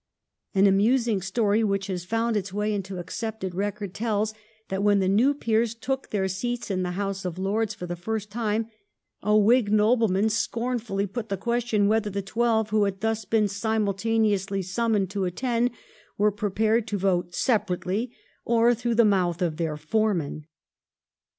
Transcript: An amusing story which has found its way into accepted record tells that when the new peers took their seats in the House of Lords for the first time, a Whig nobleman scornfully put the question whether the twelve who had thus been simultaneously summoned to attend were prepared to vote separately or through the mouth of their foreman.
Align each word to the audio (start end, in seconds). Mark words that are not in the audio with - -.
An 0.55 0.65
amusing 0.65 1.21
story 1.21 1.63
which 1.63 1.85
has 1.85 2.05
found 2.05 2.35
its 2.35 2.51
way 2.51 2.73
into 2.73 2.97
accepted 2.97 3.53
record 3.53 3.93
tells 3.93 4.33
that 4.69 4.81
when 4.81 4.97
the 4.97 5.07
new 5.07 5.35
peers 5.35 5.75
took 5.75 6.09
their 6.09 6.27
seats 6.27 6.71
in 6.71 6.81
the 6.81 6.93
House 6.97 7.23
of 7.23 7.37
Lords 7.37 7.75
for 7.75 7.85
the 7.85 7.95
first 7.95 8.31
time, 8.31 8.67
a 9.21 9.37
Whig 9.37 9.71
nobleman 9.71 10.29
scornfully 10.31 11.05
put 11.05 11.29
the 11.29 11.37
question 11.37 11.87
whether 11.87 12.09
the 12.09 12.23
twelve 12.23 12.71
who 12.71 12.85
had 12.85 13.01
thus 13.01 13.25
been 13.25 13.47
simultaneously 13.47 14.63
summoned 14.63 15.11
to 15.11 15.25
attend 15.25 15.69
were 16.17 16.31
prepared 16.31 16.87
to 16.87 16.97
vote 16.97 17.35
separately 17.35 18.11
or 18.43 18.73
through 18.73 18.95
the 18.95 19.05
mouth 19.05 19.39
of 19.39 19.57
their 19.57 19.77
foreman. 19.77 20.47